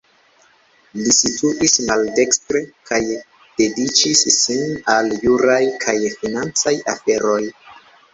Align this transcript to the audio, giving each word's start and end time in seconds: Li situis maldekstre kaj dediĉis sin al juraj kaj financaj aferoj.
Li 0.99 1.11
situis 1.15 1.73
maldekstre 1.89 2.61
kaj 2.91 2.99
dediĉis 3.61 4.23
sin 4.37 4.73
al 4.95 5.11
juraj 5.27 5.59
kaj 5.85 5.95
financaj 6.23 6.75
aferoj. 6.95 7.39